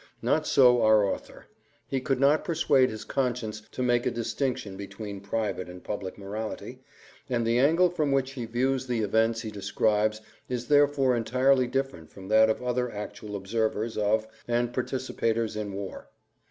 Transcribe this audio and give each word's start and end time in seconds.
Not 0.23 0.47
so 0.47 0.81
our 0.81 1.05
author. 1.05 1.45
He 1.87 2.01
could 2.01 2.19
not 2.19 2.43
persuade 2.43 2.89
his 2.89 3.03
conscience 3.03 3.61
to 3.71 3.83
make 3.83 4.07
a 4.07 4.09
distinction 4.09 4.75
between 4.75 5.21
private 5.21 5.69
and 5.69 5.83
public 5.83 6.17
morality, 6.17 6.79
and 7.29 7.45
the 7.45 7.59
angle 7.59 7.91
from 7.91 8.11
which 8.11 8.31
he 8.31 8.47
views 8.47 8.87
the 8.87 9.01
events 9.01 9.41
he 9.41 9.51
describes 9.51 10.19
is 10.49 10.69
therefore 10.69 11.15
entirely 11.15 11.67
different 11.67 12.09
from 12.09 12.29
that 12.29 12.49
of 12.49 12.63
other 12.63 12.89
actual 12.91 13.35
observers 13.35 13.95
of 13.95 14.25
and 14.47 14.73
participators 14.73 15.55
in 15.55 15.71
war. 15.71 16.09